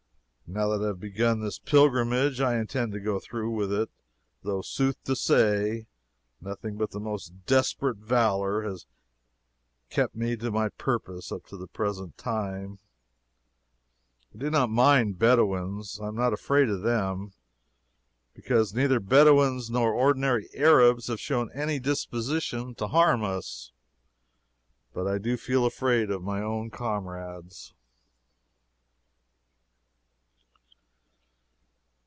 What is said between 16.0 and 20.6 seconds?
I am not afraid of them; because neither Bedouins nor ordinary